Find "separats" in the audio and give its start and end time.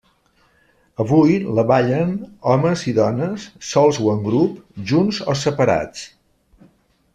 5.45-6.05